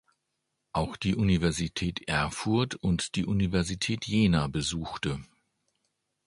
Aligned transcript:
Auch 0.71 0.97
die 0.97 1.13
Universität 1.15 2.07
Erfurt 2.07 2.73
und 2.73 3.13
die 3.13 3.27
Universität 3.27 4.05
Jena 4.07 4.47
besuchte. 4.47 5.19